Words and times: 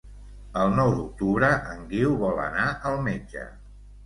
El 0.61 0.71
nou 0.79 0.93
d'octubre 0.99 1.49
en 1.75 1.83
Guiu 1.93 2.17
vol 2.25 2.43
anar 2.47 2.65
al 2.93 2.99
metge. 3.11 3.47